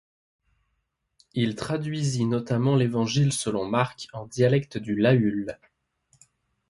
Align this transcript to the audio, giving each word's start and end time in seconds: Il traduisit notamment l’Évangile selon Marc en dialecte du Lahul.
Il 1.35 1.53
traduisit 1.53 2.25
notamment 2.25 2.75
l’Évangile 2.75 3.31
selon 3.31 3.65
Marc 3.67 4.07
en 4.13 4.25
dialecte 4.25 4.79
du 4.79 4.95
Lahul. 4.95 5.59